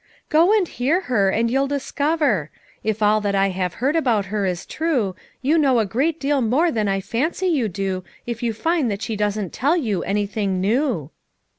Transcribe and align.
"Go 0.31 0.51
and 0.51 0.67
hear 0.67 1.01
her 1.01 1.29
and 1.29 1.51
you'll 1.51 1.67
discover; 1.67 2.49
if 2.83 3.03
all 3.03 3.21
that 3.21 3.35
I 3.35 3.49
have 3.49 3.75
heard 3.75 3.95
about 3.95 4.25
her 4.33 4.47
is 4.47 4.65
true, 4.65 5.15
you 5.43 5.59
know 5.59 5.77
a 5.77 5.85
great 5.85 6.19
deal 6.19 6.41
more 6.41 6.71
than 6.71 6.87
I 6.87 7.01
fancy 7.01 7.45
you 7.45 7.69
do 7.69 8.03
if 8.25 8.41
you 8.41 8.51
find 8.51 8.89
that 8.89 9.03
she 9.03 9.15
doesn't 9.15 9.53
tell 9.53 9.77
you 9.77 10.01
anything 10.01 10.59
new." 10.59 11.11